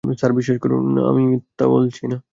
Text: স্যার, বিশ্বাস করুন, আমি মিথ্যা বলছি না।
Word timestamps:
স্যার, 0.03 0.31
বিশ্বাস 0.33 0.57
করুন, 0.59 0.85
আমি 1.09 1.21
মিথ্যা 1.27 1.65
বলছি 1.67 2.03
না। 2.07 2.17